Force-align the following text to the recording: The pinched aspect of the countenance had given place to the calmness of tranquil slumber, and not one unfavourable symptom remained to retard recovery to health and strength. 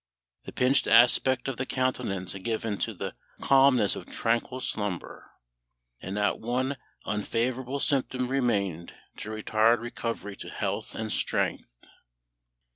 The 0.45 0.51
pinched 0.51 0.87
aspect 0.87 1.47
of 1.47 1.57
the 1.57 1.65
countenance 1.67 2.33
had 2.33 2.43
given 2.43 2.77
place 2.77 2.85
to 2.85 2.95
the 2.95 3.15
calmness 3.39 3.95
of 3.95 4.07
tranquil 4.07 4.59
slumber, 4.59 5.29
and 6.01 6.15
not 6.15 6.39
one 6.39 6.77
unfavourable 7.05 7.79
symptom 7.79 8.27
remained 8.27 8.95
to 9.17 9.29
retard 9.29 9.77
recovery 9.79 10.35
to 10.37 10.49
health 10.49 10.95
and 10.95 11.11
strength. 11.11 11.85